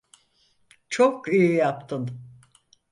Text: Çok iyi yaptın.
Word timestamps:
Çok 0.89 1.27
iyi 1.33 1.53
yaptın. 1.53 2.11